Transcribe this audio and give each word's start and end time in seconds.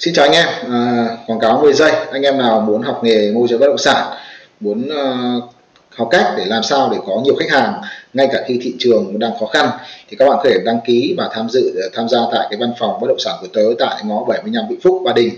Xin 0.00 0.14
chào 0.14 0.24
anh 0.24 0.32
em, 0.32 0.48
à, 0.72 1.06
quảng 1.26 1.40
cáo 1.40 1.60
10 1.62 1.72
giây. 1.72 1.92
Anh 2.12 2.22
em 2.22 2.38
nào 2.38 2.60
muốn 2.60 2.82
học 2.82 3.00
nghề 3.04 3.32
môi 3.32 3.48
giới 3.48 3.58
bất 3.58 3.66
động 3.66 3.78
sản, 3.78 4.16
muốn 4.60 4.88
uh, 4.88 5.44
học 5.90 6.08
cách 6.10 6.34
để 6.36 6.44
làm 6.44 6.62
sao 6.62 6.88
để 6.92 6.98
có 7.06 7.20
nhiều 7.24 7.34
khách 7.34 7.50
hàng 7.50 7.82
ngay 8.14 8.28
cả 8.32 8.44
khi 8.46 8.58
thị 8.62 8.74
trường 8.78 9.18
đang 9.18 9.32
khó 9.40 9.46
khăn 9.46 9.70
thì 10.08 10.16
các 10.16 10.24
bạn 10.28 10.38
có 10.42 10.50
thể 10.50 10.58
đăng 10.64 10.78
ký 10.86 11.14
và 11.18 11.28
tham 11.32 11.48
dự 11.50 11.72
ờ, 11.82 11.88
tham 11.92 12.08
gia 12.08 12.18
tại 12.32 12.46
cái 12.50 12.58
văn 12.60 12.72
phòng 12.78 13.00
bất 13.00 13.08
động 13.08 13.18
sản 13.18 13.34
của 13.40 13.46
tớ 13.52 13.62
tại 13.78 14.02
ngõ 14.04 14.24
75 14.24 14.64
Vĩnh 14.68 14.80
Phúc 14.80 15.02
Ba 15.04 15.12
Đình. 15.12 15.30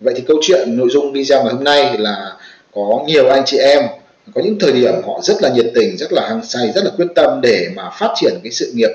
Vậy 0.00 0.14
thì 0.16 0.22
câu 0.26 0.36
chuyện 0.42 0.76
nội 0.76 0.88
dung 0.90 1.12
video 1.12 1.44
ngày 1.44 1.54
hôm 1.54 1.64
nay 1.64 1.98
là 1.98 2.32
có 2.74 3.04
nhiều 3.06 3.28
anh 3.28 3.42
chị 3.46 3.58
em 3.58 3.82
có 4.34 4.40
những 4.44 4.58
thời 4.60 4.72
điểm 4.72 4.94
họ 5.06 5.20
rất 5.22 5.42
là 5.42 5.48
nhiệt 5.48 5.66
tình, 5.74 5.96
rất 5.96 6.12
là 6.12 6.28
hăng 6.28 6.44
say, 6.44 6.72
rất 6.74 6.84
là 6.84 6.90
quyết 6.96 7.08
tâm 7.14 7.40
để 7.42 7.68
mà 7.76 7.90
phát 7.90 8.10
triển 8.16 8.32
cái 8.42 8.52
sự 8.52 8.72
nghiệp 8.74 8.90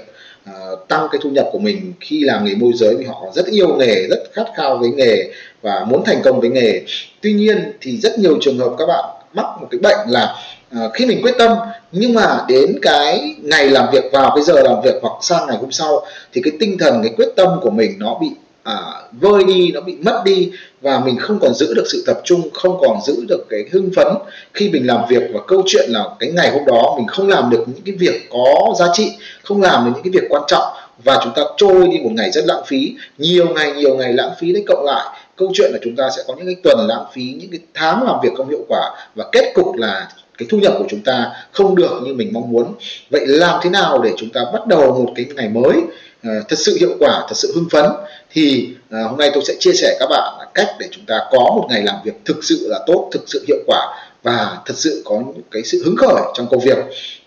uh, 0.49 0.87
tăng 0.87 1.07
cái 1.11 1.19
thu 1.23 1.29
nhập 1.29 1.49
của 1.51 1.59
mình 1.59 1.93
khi 1.99 2.21
làm 2.23 2.45
nghề 2.45 2.55
môi 2.55 2.71
giới 2.75 2.95
vì 2.95 3.05
họ 3.05 3.25
rất 3.33 3.45
yêu 3.45 3.75
nghề 3.77 4.07
rất 4.07 4.23
khát 4.33 4.45
khao 4.55 4.77
với 4.77 4.89
nghề 4.89 5.31
và 5.61 5.85
muốn 5.87 6.03
thành 6.05 6.21
công 6.23 6.39
với 6.41 6.49
nghề. 6.49 6.81
Tuy 7.21 7.33
nhiên 7.33 7.71
thì 7.81 7.97
rất 7.97 8.19
nhiều 8.19 8.37
trường 8.41 8.57
hợp 8.57 8.75
các 8.77 8.85
bạn 8.85 9.05
mắc 9.33 9.45
một 9.61 9.67
cái 9.71 9.79
bệnh 9.79 10.09
là 10.09 10.35
uh, 10.75 10.93
khi 10.93 11.05
mình 11.05 11.21
quyết 11.21 11.35
tâm 11.37 11.57
nhưng 11.91 12.13
mà 12.13 12.45
đến 12.47 12.79
cái 12.81 13.35
ngày 13.41 13.69
làm 13.69 13.85
việc 13.93 14.03
vào 14.11 14.31
cái 14.35 14.43
giờ 14.43 14.61
làm 14.63 14.81
việc 14.83 14.95
hoặc 15.01 15.13
sang 15.21 15.47
ngày 15.47 15.57
hôm 15.57 15.71
sau 15.71 16.05
thì 16.33 16.41
cái 16.41 16.53
tinh 16.59 16.77
thần 16.77 17.01
cái 17.03 17.13
quyết 17.17 17.29
tâm 17.35 17.59
của 17.61 17.69
mình 17.69 17.91
nó 17.99 18.17
bị 18.21 18.27
à, 18.69 19.01
vơi 19.11 19.43
đi 19.43 19.71
nó 19.71 19.81
bị 19.81 19.95
mất 20.05 20.21
đi 20.25 20.51
và 20.81 20.99
mình 20.99 21.17
không 21.17 21.39
còn 21.41 21.53
giữ 21.53 21.73
được 21.73 21.85
sự 21.91 22.03
tập 22.05 22.21
trung 22.23 22.49
không 22.53 22.77
còn 22.81 22.97
giữ 23.05 23.25
được 23.27 23.45
cái 23.49 23.65
hưng 23.71 23.89
phấn 23.95 24.07
khi 24.53 24.69
mình 24.69 24.87
làm 24.87 25.01
việc 25.09 25.23
và 25.33 25.39
câu 25.47 25.63
chuyện 25.65 25.89
là 25.89 26.05
cái 26.19 26.31
ngày 26.31 26.51
hôm 26.51 26.65
đó 26.65 26.95
mình 26.97 27.07
không 27.07 27.27
làm 27.27 27.49
được 27.49 27.63
những 27.67 27.83
cái 27.85 27.95
việc 27.95 28.29
có 28.29 28.73
giá 28.79 28.85
trị 28.93 29.11
không 29.43 29.61
làm 29.61 29.85
được 29.85 29.91
những 29.95 30.03
cái 30.03 30.21
việc 30.21 30.27
quan 30.29 30.43
trọng 30.47 30.63
và 31.03 31.19
chúng 31.23 31.33
ta 31.35 31.41
trôi 31.57 31.87
đi 31.87 31.99
một 32.03 32.11
ngày 32.13 32.31
rất 32.31 32.45
lãng 32.45 32.63
phí 32.67 32.95
nhiều 33.17 33.47
ngày 33.55 33.71
nhiều 33.71 33.95
ngày 33.95 34.13
lãng 34.13 34.31
phí 34.39 34.53
đấy 34.53 34.63
cộng 34.67 34.85
lại. 34.85 35.19
Câu 35.35 35.51
chuyện 35.53 35.71
là 35.73 35.79
chúng 35.83 35.95
ta 35.95 36.09
sẽ 36.17 36.23
có 36.27 36.35
những 36.37 36.45
cái 36.45 36.55
tuần 36.63 36.87
lãng 36.87 37.05
phí 37.13 37.35
những 37.39 37.51
cái 37.51 37.59
tháng 37.73 38.03
làm 38.03 38.15
việc 38.23 38.29
không 38.37 38.49
hiệu 38.49 38.65
quả 38.67 38.91
và 39.15 39.25
kết 39.31 39.51
cục 39.53 39.75
là 39.75 40.09
cái 40.39 40.47
thu 40.49 40.57
nhập 40.57 40.75
của 40.77 40.85
chúng 40.89 41.01
ta 41.01 41.31
không 41.51 41.75
được 41.75 42.01
như 42.03 42.13
mình 42.13 42.29
mong 42.33 42.51
muốn. 42.51 42.73
Vậy 43.09 43.27
làm 43.27 43.59
thế 43.63 43.69
nào 43.69 44.01
để 44.03 44.11
chúng 44.17 44.29
ta 44.29 44.41
bắt 44.53 44.67
đầu 44.67 44.93
một 44.93 45.11
cái 45.15 45.25
ngày 45.35 45.49
mới 45.49 45.77
uh, 45.77 46.47
thật 46.49 46.55
sự 46.59 46.77
hiệu 46.79 46.95
quả 46.99 47.25
thật 47.27 47.35
sự 47.35 47.51
hưng 47.55 47.69
phấn? 47.71 47.85
Thì 48.31 48.69
uh, 48.85 49.09
hôm 49.09 49.17
nay 49.17 49.31
tôi 49.33 49.43
sẽ 49.45 49.53
chia 49.59 49.73
sẻ 49.73 49.97
các 49.99 50.09
bạn 50.09 50.33
cách 50.53 50.75
để 50.79 50.87
chúng 50.91 51.05
ta 51.05 51.19
có 51.31 51.39
một 51.39 51.67
ngày 51.69 51.83
làm 51.83 51.95
việc 52.03 52.13
thực 52.25 52.43
sự 52.43 52.67
là 52.69 52.79
tốt 52.87 53.09
thực 53.11 53.21
sự 53.27 53.45
hiệu 53.47 53.57
quả 53.67 53.97
và 54.23 54.57
thật 54.65 54.73
sự 54.77 55.01
có 55.05 55.21
cái 55.51 55.63
sự 55.63 55.83
hứng 55.85 55.95
khởi 55.95 56.21
trong 56.33 56.47
công 56.51 56.59
việc. 56.59 56.77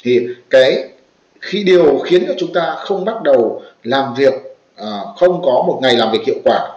Thì 0.02 0.20
cái 0.50 0.84
khi 1.40 1.64
điều 1.64 1.98
khiến 1.98 2.24
cho 2.28 2.34
chúng 2.38 2.52
ta 2.52 2.76
không 2.78 3.04
bắt 3.04 3.22
đầu 3.22 3.62
làm 3.84 4.14
việc 4.14 4.34
uh, 4.82 4.86
không 5.16 5.42
có 5.42 5.64
một 5.66 5.78
ngày 5.82 5.96
làm 5.96 6.12
việc 6.12 6.20
hiệu 6.26 6.36
quả 6.44 6.68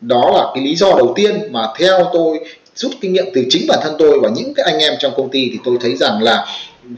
đó 0.00 0.30
là 0.34 0.50
cái 0.54 0.64
lý 0.64 0.74
do 0.74 0.94
đầu 0.96 1.12
tiên 1.16 1.48
mà 1.50 1.66
theo 1.78 2.10
tôi 2.12 2.40
rút 2.74 2.92
kinh 3.00 3.12
nghiệm 3.12 3.24
từ 3.34 3.44
chính 3.50 3.66
bản 3.68 3.78
thân 3.82 3.94
tôi 3.98 4.18
và 4.22 4.28
những 4.36 4.54
cái 4.54 4.66
anh 4.72 4.78
em 4.78 4.94
trong 4.98 5.12
công 5.16 5.30
ty 5.30 5.48
thì 5.52 5.58
tôi 5.64 5.76
thấy 5.80 5.96
rằng 5.96 6.22
là 6.22 6.46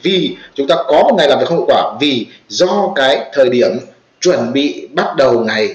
vì 0.03 0.37
chúng 0.55 0.67
ta 0.67 0.77
có 0.87 1.03
một 1.03 1.15
ngày 1.19 1.29
làm 1.29 1.39
việc 1.39 1.47
không 1.49 1.59
hiệu 1.59 1.67
quả 1.69 1.93
vì 2.01 2.27
do 2.49 2.93
cái 2.97 3.31
thời 3.33 3.49
điểm 3.49 3.71
chuẩn 4.21 4.53
bị 4.53 4.87
bắt 4.93 5.17
đầu 5.17 5.41
ngày 5.41 5.75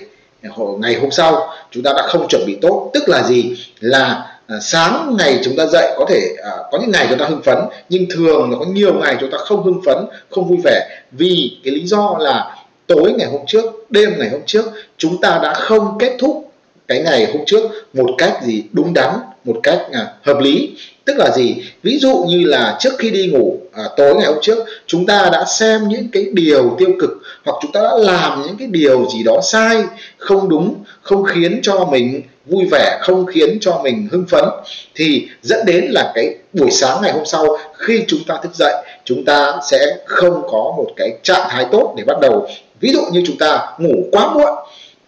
ngày 0.79 0.95
hôm 0.95 1.11
sau 1.11 1.53
chúng 1.71 1.83
ta 1.83 1.93
đã 1.93 2.07
không 2.07 2.27
chuẩn 2.29 2.43
bị 2.47 2.57
tốt 2.61 2.89
tức 2.93 3.09
là 3.09 3.23
gì? 3.23 3.65
Là 3.79 4.25
à, 4.47 4.55
sáng 4.61 5.15
ngày 5.17 5.39
chúng 5.43 5.55
ta 5.55 5.65
dậy 5.65 5.93
có 5.97 6.05
thể 6.09 6.35
à, 6.43 6.51
có 6.71 6.77
những 6.81 6.91
ngày 6.91 7.05
chúng 7.09 7.19
ta 7.19 7.25
hưng 7.25 7.41
phấn 7.43 7.57
nhưng 7.89 8.05
thường 8.09 8.51
là 8.51 8.57
có 8.59 8.65
nhiều 8.65 8.93
ngày 8.93 9.17
chúng 9.19 9.31
ta 9.31 9.37
không 9.37 9.63
hưng 9.63 9.81
phấn 9.85 9.97
không 10.29 10.47
vui 10.47 10.57
vẻ. 10.63 10.89
Vì 11.11 11.57
cái 11.63 11.73
lý 11.73 11.87
do 11.87 12.15
là 12.19 12.55
tối 12.87 13.13
ngày 13.17 13.27
hôm 13.27 13.41
trước 13.47 13.65
đêm 13.89 14.13
ngày 14.17 14.29
hôm 14.29 14.41
trước 14.45 14.65
chúng 14.97 15.21
ta 15.21 15.39
đã 15.43 15.53
không 15.53 15.97
kết 15.99 16.15
thúc 16.19 16.46
cái 16.87 16.99
ngày 16.99 17.25
hôm 17.33 17.45
trước 17.45 17.61
một 17.93 18.09
cách 18.17 18.33
gì 18.43 18.63
đúng 18.71 18.93
đắn 18.93 19.13
một 19.45 19.59
cách 19.63 19.81
à, 19.91 20.07
hợp 20.21 20.39
lý. 20.39 20.69
Tức 21.05 21.17
là 21.17 21.31
gì? 21.35 21.55
Ví 21.83 21.97
dụ 21.99 22.25
như 22.27 22.43
là 22.45 22.77
trước 22.79 22.93
khi 22.99 23.09
đi 23.09 23.27
ngủ 23.27 23.57
à, 23.73 23.83
tối 23.97 24.15
ngày 24.15 24.25
hôm 24.27 24.37
trước 24.41 24.65
chúng 24.87 25.05
ta 25.05 25.29
đã 25.33 25.45
xem 25.45 25.87
những 25.87 26.07
cái 26.11 26.25
điều 26.33 26.75
tiêu 26.79 26.89
cực 26.99 27.09
hoặc 27.45 27.55
chúng 27.61 27.71
ta 27.71 27.81
đã 27.81 27.97
làm 27.97 28.43
những 28.47 28.57
cái 28.57 28.67
điều 28.67 29.07
gì 29.09 29.23
đó 29.23 29.39
sai 29.43 29.83
không 30.17 30.49
đúng 30.49 30.75
không 31.01 31.23
khiến 31.23 31.59
cho 31.63 31.85
mình 31.85 32.21
vui 32.45 32.65
vẻ 32.71 32.99
không 33.01 33.25
khiến 33.25 33.57
cho 33.61 33.79
mình 33.83 34.07
hưng 34.11 34.25
phấn 34.29 34.43
thì 34.95 35.27
dẫn 35.41 35.65
đến 35.65 35.85
là 35.89 36.11
cái 36.15 36.35
buổi 36.53 36.71
sáng 36.71 37.01
ngày 37.01 37.11
hôm 37.11 37.25
sau 37.25 37.57
khi 37.73 38.03
chúng 38.07 38.23
ta 38.27 38.39
thức 38.43 38.55
dậy 38.55 38.73
chúng 39.05 39.25
ta 39.25 39.53
sẽ 39.71 39.97
không 40.05 40.41
có 40.51 40.73
một 40.77 40.87
cái 40.95 41.09
trạng 41.23 41.47
thái 41.49 41.65
tốt 41.71 41.93
để 41.97 42.03
bắt 42.03 42.17
đầu. 42.21 42.47
Ví 42.79 42.89
dụ 42.93 43.01
như 43.11 43.23
chúng 43.27 43.37
ta 43.37 43.67
ngủ 43.79 43.95
quá 44.11 44.33
muộn 44.33 44.53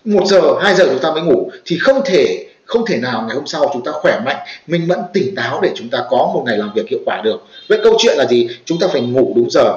một 0.05 0.25
giờ 0.25 0.41
hai 0.61 0.75
giờ 0.75 0.85
chúng 0.89 0.99
ta 0.99 1.11
mới 1.11 1.21
ngủ. 1.21 1.51
Thì 1.65 1.77
không 1.81 2.01
thể 2.05 2.45
không 2.65 2.85
thể 2.85 2.97
nào 2.97 3.25
ngày 3.27 3.35
hôm 3.35 3.47
sau 3.47 3.69
chúng 3.73 3.83
ta 3.83 3.91
khỏe 3.91 4.19
mạnh 4.25 4.37
minh 4.67 4.87
mẫn 4.87 4.99
tỉnh 5.13 5.35
táo 5.35 5.59
để 5.61 5.71
chúng 5.75 5.89
ta 5.89 6.03
có 6.09 6.17
một 6.17 6.43
ngày 6.45 6.57
làm 6.57 6.71
việc 6.75 6.89
hiệu 6.89 6.99
quả 7.05 7.21
được. 7.23 7.41
Vậy 7.67 7.79
câu 7.83 7.93
chuyện 7.99 8.17
là 8.17 8.25
gì? 8.25 8.47
Chúng 8.65 8.79
ta 8.79 8.87
phải 8.87 9.01
ngủ 9.01 9.33
đúng 9.35 9.49
giờ. 9.49 9.75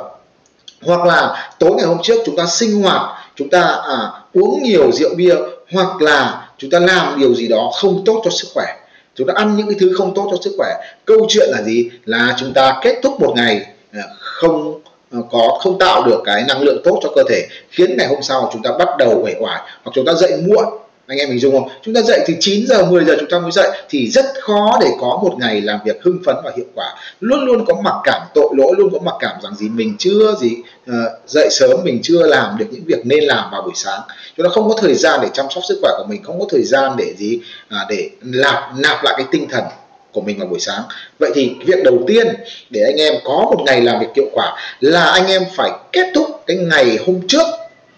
Hoặc 0.83 1.05
là 1.05 1.51
tối 1.59 1.71
ngày 1.77 1.87
hôm 1.87 1.99
trước 2.03 2.23
chúng 2.27 2.37
ta 2.37 2.47
sinh 2.47 2.83
hoạt 2.83 3.03
chúng 3.37 3.51
ta 3.51 3.61
à, 3.63 4.11
uống 4.33 4.63
nhiều 4.63 4.93
rượu 4.93 5.15
bia 5.15 5.35
hoặc 5.73 6.03
là 6.03 6.49
chúng 6.59 6.71
ta 6.71 6.79
làm 6.79 7.21
điều 7.21 7.35
gì 7.35 7.49
đó 7.49 7.71
không 7.75 8.05
tốt 8.05 8.23
cho 8.25 8.31
sức 8.31 8.49
khỏe. 8.55 8.67
Chúng 9.15 9.27
ta 9.27 9.35
ăn 9.37 9.57
những 9.57 9.67
cái 9.67 9.77
thứ 9.81 9.93
không 9.97 10.15
tốt 10.15 10.29
cho 10.31 10.37
sức 10.43 10.55
khỏe. 10.59 10.75
Câu 11.05 11.27
chuyện 11.29 11.49
là 11.51 11.63
gì? 11.63 11.91
Là 12.05 12.35
chúng 12.39 12.53
ta 12.53 12.79
kết 12.83 13.01
thúc 13.03 13.21
một 13.21 13.33
ngày 13.37 13.67
à, 13.93 14.03
không 14.19 14.81
Ờ, 15.13 15.23
có 15.31 15.59
không 15.61 15.79
tạo 15.79 16.05
được 16.07 16.23
cái 16.25 16.45
năng 16.49 16.63
lượng 16.63 16.81
tốt 16.85 17.01
cho 17.03 17.09
cơ 17.15 17.23
thể 17.29 17.47
khiến 17.71 17.97
ngày 17.99 18.07
hôm 18.07 18.23
sau 18.23 18.51
chúng 18.53 18.63
ta 18.63 18.71
bắt 18.79 18.89
đầu 18.99 19.23
uể 19.25 19.35
oải 19.41 19.61
hoặc 19.85 19.93
chúng 19.95 20.05
ta 20.07 20.13
dậy 20.15 20.33
muộn. 20.47 20.65
Anh 21.07 21.19
em 21.19 21.29
mình 21.29 21.39
dùng 21.39 21.53
không? 21.53 21.69
Chúng 21.83 21.95
ta 21.95 22.01
dậy 22.01 22.25
từ 22.27 22.35
9 22.41 22.67
giờ 22.67 22.85
10 22.85 23.05
giờ 23.05 23.17
chúng 23.21 23.29
ta 23.31 23.39
mới 23.39 23.51
dậy 23.53 23.71
thì 23.89 24.11
rất 24.11 24.25
khó 24.41 24.79
để 24.81 24.91
có 25.01 25.21
một 25.23 25.35
ngày 25.39 25.61
làm 25.61 25.81
việc 25.85 26.03
hưng 26.03 26.19
phấn 26.27 26.37
và 26.45 26.53
hiệu 26.57 26.67
quả. 26.75 26.95
Luôn 27.21 27.45
luôn 27.45 27.65
có 27.67 27.75
mặc 27.85 27.95
cảm 28.05 28.23
tội 28.35 28.49
lỗi 28.57 28.75
luôn 28.79 28.93
có 28.93 28.99
mặc 29.05 29.15
cảm 29.21 29.37
rằng 29.43 29.55
gì 29.57 29.69
mình 29.69 29.95
chưa 29.99 30.35
gì 30.41 30.57
uh, 30.91 30.95
dậy 31.27 31.49
sớm 31.51 31.81
mình 31.85 32.01
chưa 32.03 32.23
làm 32.27 32.59
được 32.59 32.67
những 32.71 32.85
việc 32.87 33.07
nên 33.07 33.25
làm 33.25 33.51
vào 33.53 33.63
buổi 33.63 33.73
sáng. 33.75 34.01
Chúng 34.37 34.47
ta 34.47 34.51
không 34.51 34.69
có 34.69 34.75
thời 34.81 34.95
gian 34.95 35.21
để 35.23 35.29
chăm 35.33 35.47
sóc 35.51 35.63
sức 35.69 35.79
khỏe 35.83 35.93
của 35.99 36.07
mình 36.09 36.23
không 36.23 36.41
có 36.41 36.47
thời 36.51 36.63
gian 36.65 36.93
để 36.99 37.15
gì 37.19 37.41
uh, 37.75 37.89
để 37.89 38.11
nạp 38.23 38.77
nạp 38.77 39.05
lại 39.05 39.15
cái 39.17 39.27
tinh 39.33 39.49
thần 39.51 39.65
của 40.13 40.21
mình 40.21 40.39
vào 40.39 40.49
buổi 40.49 40.61
sáng. 40.61 40.83
Vậy 41.19 41.31
thì 41.35 41.53
việc 41.67 41.85
đầu 41.85 41.99
tiên 42.07 42.27
để 42.71 42.81
anh 42.83 42.97
em 42.97 43.15
có 43.25 43.35
một 43.35 43.63
ngày 43.67 43.81
làm 43.81 44.01
việc 44.01 44.07
hiệu 44.17 44.27
quả 44.33 44.57
là 44.81 45.05
anh 45.05 45.27
em 45.27 45.43
phải 45.57 45.71
kết 45.93 46.07
thúc 46.15 46.27
cái 46.47 46.57
ngày 46.57 46.99
hôm 47.07 47.21
trước 47.29 47.47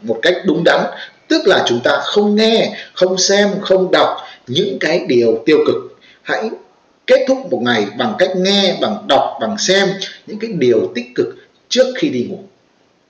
một 0.02 0.18
cách 0.22 0.34
đúng 0.44 0.64
đắn. 0.64 0.80
Tức 1.28 1.46
là 1.46 1.64
chúng 1.66 1.80
ta 1.84 2.00
không 2.02 2.36
nghe, 2.36 2.76
không 2.94 3.18
xem, 3.18 3.48
không 3.60 3.90
đọc 3.90 4.16
những 4.46 4.78
cái 4.80 5.04
điều 5.08 5.42
tiêu 5.46 5.58
cực. 5.66 5.98
Hãy 6.22 6.50
kết 7.06 7.24
thúc 7.28 7.38
một 7.50 7.60
ngày 7.62 7.86
bằng 7.98 8.14
cách 8.18 8.30
nghe, 8.36 8.76
bằng 8.80 9.04
đọc, 9.08 9.38
bằng 9.40 9.58
xem 9.58 9.88
những 10.26 10.38
cái 10.38 10.50
điều 10.52 10.92
tích 10.94 11.06
cực 11.14 11.26
trước 11.68 11.86
khi 11.96 12.08
đi 12.08 12.26
ngủ 12.30 12.38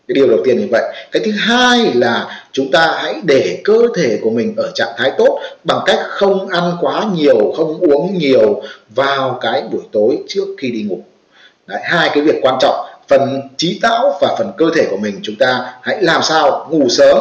cái 0.09 0.15
điều 0.15 0.29
đầu 0.29 0.39
tiên 0.45 0.59
như 0.59 0.67
vậy. 0.71 0.83
Cái 1.13 1.23
thứ 1.25 1.33
hai 1.33 1.95
là 1.95 2.43
chúng 2.53 2.71
ta 2.71 2.99
hãy 3.03 3.21
để 3.25 3.61
cơ 3.65 3.79
thể 3.97 4.19
của 4.23 4.31
mình 4.31 4.55
ở 4.57 4.71
trạng 4.75 4.93
thái 4.97 5.13
tốt 5.19 5.41
bằng 5.65 5.81
cách 5.87 5.99
không 6.09 6.49
ăn 6.49 6.73
quá 6.81 7.07
nhiều 7.15 7.53
không 7.57 7.79
uống 7.81 8.19
nhiều 8.19 8.63
vào 8.95 9.39
cái 9.41 9.63
buổi 9.73 9.83
tối 9.93 10.19
trước 10.29 10.47
khi 10.59 10.71
đi 10.71 10.83
ngủ. 10.83 10.99
Đấy, 11.67 11.81
hai 11.85 12.11
cái 12.15 12.23
việc 12.23 12.35
quan 12.43 12.55
trọng 12.61 12.87
phần 13.09 13.41
trí 13.57 13.79
não 13.83 14.19
và 14.21 14.35
phần 14.39 14.53
cơ 14.57 14.67
thể 14.75 14.87
của 14.91 14.97
mình 14.97 15.21
chúng 15.23 15.37
ta 15.37 15.75
hãy 15.83 16.03
làm 16.03 16.23
sao 16.23 16.69
ngủ 16.71 16.89
sớm 16.89 17.19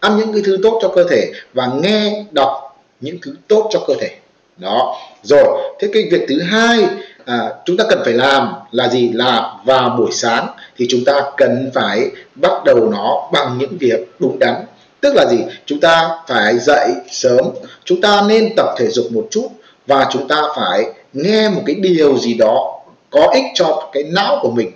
ăn 0.00 0.18
những 0.18 0.32
cái 0.32 0.42
thứ 0.46 0.58
tốt 0.62 0.78
cho 0.82 0.88
cơ 0.88 1.04
thể 1.10 1.32
và 1.54 1.70
nghe 1.82 2.24
đọc 2.30 2.78
những 3.00 3.16
thứ 3.22 3.34
tốt 3.48 3.68
cho 3.72 3.80
cơ 3.86 3.94
thể 4.00 4.10
đó. 4.56 4.96
Rồi 5.22 5.74
thế 5.80 5.88
cái 5.92 6.08
việc 6.10 6.24
thứ 6.28 6.42
hai 6.42 6.86
à, 7.24 7.50
chúng 7.64 7.76
ta 7.76 7.84
cần 7.88 8.00
phải 8.04 8.14
làm 8.14 8.52
là 8.70 8.88
gì? 8.88 9.10
Là 9.12 9.54
vào 9.64 9.94
buổi 9.98 10.12
sáng 10.12 10.46
thì 10.76 10.86
chúng 10.90 11.04
ta 11.04 11.22
cần 11.36 11.70
phải 11.74 12.10
bắt 12.34 12.64
đầu 12.64 12.90
nó 12.90 13.30
bằng 13.32 13.58
những 13.58 13.78
việc 13.78 14.14
đúng 14.18 14.38
đắn. 14.38 14.54
Tức 15.00 15.14
là 15.14 15.26
gì? 15.30 15.38
Chúng 15.66 15.80
ta 15.80 16.10
phải 16.28 16.58
dậy 16.58 16.90
sớm 17.10 17.44
chúng 17.84 18.00
ta 18.00 18.22
nên 18.28 18.52
tập 18.56 18.66
thể 18.78 18.88
dục 18.88 19.06
một 19.12 19.26
chút 19.30 19.48
và 19.86 20.06
chúng 20.10 20.28
ta 20.28 20.42
phải 20.56 20.84
nghe 21.12 21.48
một 21.48 21.62
cái 21.66 21.74
điều 21.74 22.18
gì 22.18 22.34
đó 22.34 22.80
có 23.10 23.30
ích 23.34 23.44
cho 23.54 23.88
cái 23.92 24.02
não 24.02 24.38
của 24.42 24.50
mình. 24.50 24.70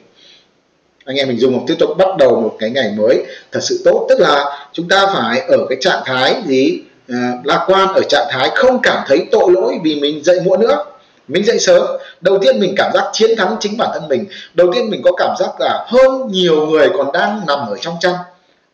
Anh 1.04 1.16
em 1.16 1.28
mình 1.28 1.38
dùng 1.38 1.56
một 1.56 1.64
tiếp 1.66 1.74
tục 1.78 1.90
bắt 1.98 2.16
đầu 2.18 2.40
một 2.40 2.56
cái 2.58 2.70
ngày 2.70 2.92
mới 2.96 3.24
thật 3.52 3.60
sự 3.62 3.80
tốt. 3.84 4.06
Tức 4.08 4.20
là 4.20 4.68
chúng 4.72 4.88
ta 4.88 5.06
phải 5.06 5.40
ở 5.40 5.58
cái 5.68 5.78
trạng 5.80 6.02
thái 6.04 6.34
gì? 6.46 6.80
À, 7.08 7.32
lạc 7.44 7.64
quan 7.66 7.88
ở 7.94 8.02
trạng 8.02 8.26
thái 8.30 8.50
không 8.54 8.82
cảm 8.82 9.04
thấy 9.06 9.26
tội 9.32 9.52
lỗi 9.52 9.78
vì 9.84 10.00
mình 10.00 10.24
dậy 10.24 10.40
muộn 10.44 10.60
nữa. 10.60 10.84
Mình 11.28 11.44
dậy 11.44 11.58
sớm. 11.58 11.86
Đầu 12.20 12.38
tiên 12.38 12.60
mình 12.60 12.74
cảm 12.76 12.92
giác 12.94 13.04
chiến 13.12 13.30
thắng 13.38 13.56
chính 13.60 13.76
bản 13.78 13.90
thân 13.92 14.08
mình. 14.08 14.24
Đầu 14.54 14.72
tiên 14.74 14.90
mình 14.90 15.00
có 15.04 15.12
cảm 15.16 15.34
giác 15.38 15.60
là 15.60 15.86
hơn 15.88 16.28
nhiều 16.28 16.66
người 16.66 16.88
còn 16.96 17.12
đang 17.12 17.42
nằm 17.46 17.58
ở 17.58 17.76
trong 17.80 17.94
chăn 18.00 18.14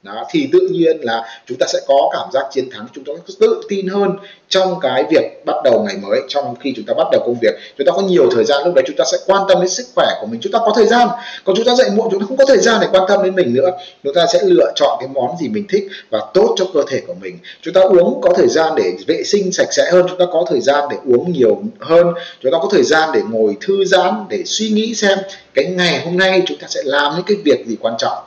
đó, 0.05 0.25
thì 0.31 0.49
tự 0.53 0.69
nhiên 0.71 0.97
là 1.01 1.25
chúng 1.47 1.59
ta 1.59 1.67
sẽ 1.73 1.81
có 1.87 2.11
cảm 2.13 2.29
giác 2.33 2.47
chiến 2.53 2.71
thắng, 2.71 2.87
chúng 2.95 3.05
ta 3.05 3.13
tự 3.41 3.63
tin 3.69 3.87
hơn 3.87 4.11
trong 4.49 4.81
cái 4.81 5.05
việc 5.11 5.45
bắt 5.45 5.57
đầu 5.65 5.83
ngày 5.87 5.97
mới, 6.03 6.21
trong 6.29 6.55
khi 6.61 6.73
chúng 6.77 6.85
ta 6.85 6.95
bắt 6.95 7.07
đầu 7.13 7.23
công 7.27 7.37
việc. 7.43 7.55
Chúng 7.79 7.87
ta 7.87 7.93
có 7.97 8.03
nhiều 8.03 8.31
thời 8.35 8.45
gian, 8.45 8.65
lúc 8.65 8.75
đấy 8.75 8.85
chúng 8.87 8.97
ta 8.97 9.05
sẽ 9.13 9.19
quan 9.27 9.43
tâm 9.49 9.61
đến 9.61 9.69
sức 9.69 9.87
khỏe 9.95 10.07
của 10.21 10.27
mình, 10.27 10.41
chúng 10.43 10.53
ta 10.53 10.59
có 10.59 10.73
thời 10.77 10.87
gian. 10.87 11.09
Còn 11.45 11.57
chúng 11.57 11.67
ta 11.67 11.75
dậy 11.75 11.91
muộn, 11.95 12.09
chúng 12.11 12.21
ta 12.21 12.27
không 12.29 12.37
có 12.37 12.45
thời 12.45 12.59
gian 12.59 12.81
để 12.81 12.87
quan 12.93 13.05
tâm 13.09 13.23
đến 13.23 13.35
mình 13.35 13.55
nữa. 13.55 13.71
Chúng 14.05 14.15
ta 14.15 14.27
sẽ 14.33 14.41
lựa 14.43 14.73
chọn 14.75 14.97
cái 15.01 15.09
món 15.15 15.37
gì 15.41 15.49
mình 15.49 15.67
thích 15.69 15.85
và 16.11 16.21
tốt 16.35 16.55
cho 16.59 16.65
cơ 16.75 16.81
thể 16.91 17.01
của 17.07 17.15
mình. 17.21 17.39
Chúng 17.63 17.75
ta 17.75 17.81
uống 17.81 18.21
có 18.21 18.33
thời 18.37 18.49
gian 18.49 18.73
để 18.77 18.93
vệ 19.07 19.23
sinh 19.25 19.53
sạch 19.53 19.69
sẽ 19.71 19.91
hơn, 19.93 20.07
chúng 20.09 20.19
ta 20.19 20.25
có 20.33 20.47
thời 20.51 20.61
gian 20.61 20.85
để 20.91 20.97
uống 21.07 21.33
nhiều 21.33 21.63
hơn. 21.81 22.07
Chúng 22.43 22.53
ta 22.53 22.59
có 22.63 22.69
thời 22.73 22.83
gian 22.83 23.11
để 23.15 23.21
ngồi 23.31 23.57
thư 23.61 23.85
giãn, 23.85 24.25
để 24.29 24.43
suy 24.47 24.71
nghĩ 24.71 24.95
xem 24.95 25.19
cái 25.55 25.65
ngày 25.65 26.01
hôm 26.05 26.19
nay 26.19 26.43
chúng 26.47 26.59
ta 26.59 26.67
sẽ 26.71 26.81
làm 26.85 27.13
những 27.17 27.25
cái 27.27 27.37
việc 27.45 27.67
gì 27.67 27.77
quan 27.81 27.95
trọng 27.99 28.19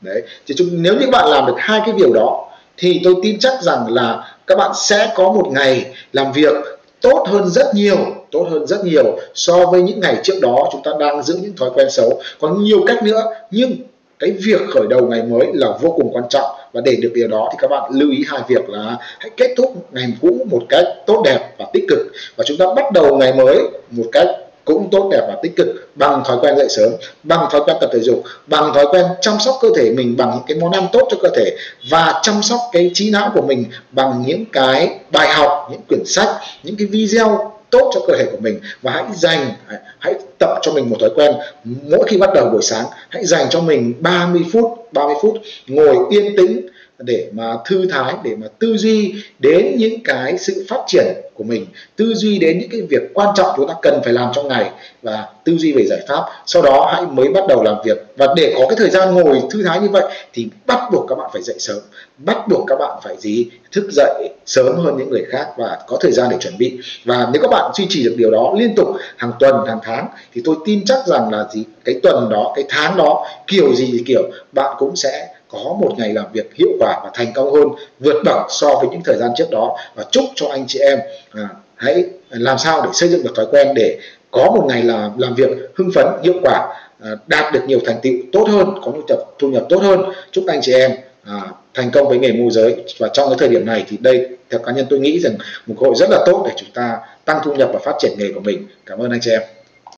đấy. 0.00 0.22
Thì 0.46 0.54
chúng, 0.58 0.68
nếu 0.72 0.94
như 0.94 1.06
bạn 1.10 1.28
làm 1.28 1.46
được 1.46 1.54
hai 1.56 1.80
cái 1.86 1.94
điều 1.98 2.12
đó 2.12 2.42
thì 2.78 3.00
tôi 3.04 3.14
tin 3.22 3.38
chắc 3.38 3.62
rằng 3.62 3.86
là 3.88 4.34
các 4.46 4.58
bạn 4.58 4.70
sẽ 4.74 5.12
có 5.14 5.32
một 5.32 5.46
ngày 5.50 5.84
làm 6.12 6.32
việc 6.32 6.52
tốt 7.00 7.26
hơn 7.28 7.48
rất 7.48 7.74
nhiều 7.74 7.96
tốt 8.30 8.46
hơn 8.50 8.66
rất 8.66 8.84
nhiều 8.84 9.18
so 9.34 9.66
với 9.66 9.82
những 9.82 10.00
ngày 10.00 10.16
trước 10.22 10.34
đó 10.42 10.68
chúng 10.72 10.82
ta 10.84 10.90
đang 11.00 11.22
giữ 11.22 11.38
những 11.42 11.56
thói 11.56 11.70
quen 11.74 11.90
xấu. 11.90 12.20
Có 12.40 12.48
nhiều 12.48 12.84
cách 12.86 13.02
nữa 13.02 13.22
nhưng 13.50 13.76
cái 14.18 14.30
việc 14.30 14.60
khởi 14.68 14.86
đầu 14.90 15.06
ngày 15.06 15.22
mới 15.22 15.46
là 15.54 15.68
vô 15.80 15.94
cùng 15.96 16.10
quan 16.12 16.24
trọng. 16.28 16.50
Và 16.72 16.80
để 16.84 16.96
được 17.02 17.12
điều 17.14 17.28
đó 17.28 17.48
thì 17.52 17.58
các 17.60 17.70
bạn 17.70 17.90
lưu 17.94 18.10
ý 18.10 18.24
hai 18.26 18.40
việc 18.48 18.68
là 18.68 18.96
hãy 19.18 19.30
kết 19.36 19.54
thúc 19.56 19.86
ngày 19.92 20.06
cũ 20.22 20.46
một 20.50 20.62
cách 20.68 20.84
tốt 21.06 21.22
đẹp 21.24 21.54
và 21.58 21.66
tích 21.72 21.84
cực. 21.88 21.98
Và 22.36 22.44
chúng 22.46 22.56
ta 22.56 22.66
bắt 22.76 22.92
đầu 22.92 23.16
ngày 23.16 23.32
mới 23.32 23.58
một 23.90 24.04
cách 24.12 24.26
cũng 24.66 24.88
tốt 24.90 25.08
đẹp 25.12 25.20
và 25.28 25.36
tích 25.42 25.56
cực 25.56 25.66
bằng 25.94 26.22
thói 26.24 26.36
quen 26.42 26.56
dậy 26.56 26.68
sớm, 26.68 26.90
bằng 27.22 27.48
thói 27.50 27.60
quen 27.66 27.76
tập 27.80 27.90
thể 27.92 28.00
dục, 28.00 28.22
bằng 28.46 28.74
thói 28.74 28.86
quen 28.90 29.04
chăm 29.20 29.34
sóc 29.40 29.54
cơ 29.60 29.68
thể 29.76 29.90
mình 29.90 30.16
bằng 30.16 30.30
những 30.30 30.44
cái 30.46 30.58
món 30.58 30.72
ăn 30.72 30.86
tốt 30.92 31.08
cho 31.10 31.16
cơ 31.22 31.28
thể 31.36 31.56
và 31.90 32.20
chăm 32.22 32.42
sóc 32.42 32.60
cái 32.72 32.90
trí 32.94 33.10
não 33.10 33.30
của 33.34 33.42
mình 33.42 33.64
bằng 33.90 34.22
những 34.26 34.44
cái 34.52 34.98
bài 35.10 35.28
học, 35.28 35.68
những 35.70 35.80
quyển 35.88 36.04
sách, 36.06 36.28
những 36.62 36.76
cái 36.76 36.86
video 36.86 37.52
tốt 37.70 37.90
cho 37.94 38.00
cơ 38.06 38.16
thể 38.18 38.24
của 38.32 38.38
mình. 38.40 38.60
Và 38.82 38.92
hãy 38.92 39.04
dành, 39.14 39.50
hãy 39.98 40.14
tập 40.38 40.58
cho 40.62 40.72
mình 40.72 40.90
một 40.90 40.96
thói 41.00 41.10
quen. 41.16 41.32
Mỗi 41.64 42.04
khi 42.08 42.16
bắt 42.16 42.30
đầu 42.34 42.48
buổi 42.50 42.62
sáng, 42.62 42.84
hãy 43.08 43.24
dành 43.26 43.46
cho 43.50 43.60
mình 43.60 43.94
30 44.00 44.44
phút 44.52 44.92
30 44.92 45.14
phút 45.22 45.34
ngồi 45.66 45.96
yên 46.10 46.36
tĩnh 46.36 46.66
để 46.98 47.28
mà 47.32 47.56
thư 47.66 47.86
thái, 47.86 48.14
để 48.24 48.36
mà 48.36 48.46
tư 48.58 48.76
duy 48.76 49.14
đến 49.38 49.76
những 49.76 50.02
cái 50.04 50.38
sự 50.38 50.66
phát 50.68 50.80
triển 50.86 51.06
của 51.34 51.44
mình, 51.44 51.66
tư 51.96 52.14
duy 52.14 52.38
đến 52.38 52.58
những 52.58 52.70
cái 52.70 52.80
việc 52.80 53.02
quan 53.14 53.28
trọng 53.36 53.46
chúng 53.56 53.68
ta 53.68 53.74
cần 53.82 54.00
phải 54.04 54.12
làm 54.12 54.30
trong 54.34 54.48
ngày 54.48 54.70
và 55.02 55.26
tư 55.44 55.56
duy 55.56 55.72
về 55.72 55.86
giải 55.86 56.00
pháp. 56.08 56.22
Sau 56.46 56.62
đó 56.62 56.90
hãy 56.92 57.02
mới 57.06 57.28
bắt 57.28 57.44
đầu 57.48 57.62
làm 57.62 57.76
việc. 57.84 58.06
Và 58.16 58.26
để 58.36 58.54
có 58.56 58.66
cái 58.68 58.76
thời 58.78 58.90
gian 58.90 59.14
ngồi 59.14 59.40
thư 59.50 59.62
thái 59.62 59.80
như 59.80 59.88
vậy 59.88 60.02
thì 60.32 60.48
bắt 60.66 60.80
buộc 60.92 61.06
các 61.08 61.14
bạn 61.14 61.30
phải 61.32 61.42
dậy 61.42 61.56
sớm, 61.58 61.78
bắt 62.18 62.48
buộc 62.48 62.64
các 62.66 62.76
bạn 62.78 63.00
phải 63.04 63.16
gì? 63.18 63.46
Thức 63.72 63.88
dậy 63.92 64.28
sớm 64.46 64.76
hơn 64.76 64.96
những 64.98 65.10
người 65.10 65.24
khác 65.28 65.46
và 65.56 65.78
có 65.86 65.96
thời 66.00 66.12
gian 66.12 66.28
để 66.30 66.36
chuẩn 66.40 66.58
bị. 66.58 66.78
Và 67.04 67.28
nếu 67.32 67.42
các 67.42 67.48
bạn 67.50 67.70
duy 67.74 67.86
trì 67.88 68.04
được 68.04 68.14
điều 68.16 68.30
đó 68.30 68.54
liên 68.58 68.74
tục, 68.74 68.88
hàng 69.16 69.32
tuần, 69.40 69.66
hàng 69.66 69.80
tháng, 69.82 70.08
thì 70.34 70.42
tôi 70.44 70.56
tin 70.64 70.84
chắc 70.84 71.06
rằng 71.06 71.30
là 71.32 71.46
gì? 71.54 71.64
Cái 71.84 71.94
tuần 72.02 72.28
đó, 72.30 72.52
cái 72.56 72.64
tháng 72.68 72.96
đó, 72.96 73.26
kiểu 73.46 73.74
gì 73.74 73.88
thì 73.92 74.02
kiểu, 74.06 74.22
bạn 74.52 74.76
cũng 74.78 74.96
sẽ 74.96 75.28
có 75.48 75.76
một 75.80 75.92
ngày 75.98 76.12
làm 76.12 76.24
việc 76.32 76.54
hiệu 76.54 76.68
quả 76.80 77.00
và 77.04 77.10
thành 77.14 77.32
công 77.34 77.52
hơn 77.52 77.68
vượt 78.00 78.22
bậc 78.24 78.46
so 78.48 78.74
với 78.74 78.88
những 78.90 79.00
thời 79.04 79.16
gian 79.16 79.30
trước 79.36 79.50
đó. 79.50 79.76
Và 79.94 80.04
chúc 80.10 80.24
cho 80.34 80.46
anh 80.50 80.64
chị 80.68 80.78
em 80.78 80.98
à, 81.30 81.48
hãy 81.74 82.04
làm 82.30 82.58
sao 82.58 82.82
để 82.84 82.88
xây 82.92 83.08
dựng 83.08 83.22
được 83.22 83.32
thói 83.36 83.46
quen 83.50 83.68
để 83.74 83.98
có 84.30 84.50
một 84.50 84.64
ngày 84.68 84.82
là 84.82 85.10
làm 85.18 85.34
việc 85.34 85.48
hưng 85.74 85.90
phấn 85.94 86.06
hiệu 86.22 86.34
quả 86.42 86.74
à, 87.00 87.10
đạt 87.26 87.52
được 87.52 87.60
nhiều 87.66 87.78
thành 87.86 87.96
tựu 88.02 88.12
tốt 88.32 88.48
hơn 88.48 88.74
có 88.84 88.92
thu 88.92 89.02
nhập 89.08 89.18
thu 89.38 89.48
nhập 89.48 89.66
tốt 89.68 89.82
hơn. 89.82 90.00
Chúc 90.30 90.44
anh 90.46 90.60
chị 90.62 90.72
em 90.72 90.90
à, 91.24 91.40
thành 91.74 91.90
công 91.90 92.08
với 92.08 92.18
nghề 92.18 92.32
môi 92.32 92.50
giới. 92.50 92.84
Và 92.98 93.08
trong 93.12 93.28
cái 93.28 93.36
thời 93.38 93.48
điểm 93.48 93.66
này 93.66 93.84
thì 93.88 93.96
đây 93.96 94.28
theo 94.50 94.60
cá 94.60 94.72
nhân 94.72 94.86
tôi 94.90 94.98
nghĩ 94.98 95.20
rằng 95.20 95.34
một 95.66 95.74
cơ 95.80 95.86
hội 95.86 95.94
rất 95.96 96.10
là 96.10 96.22
tốt 96.26 96.42
để 96.46 96.52
chúng 96.56 96.70
ta 96.74 96.98
tăng 97.24 97.40
thu 97.44 97.54
nhập 97.54 97.70
và 97.72 97.78
phát 97.84 97.92
triển 97.98 98.12
nghề 98.18 98.32
của 98.32 98.40
mình. 98.40 98.66
Cảm 98.86 98.98
ơn 98.98 99.10
anh 99.10 99.20
chị 99.20 99.30
em. 99.30 99.42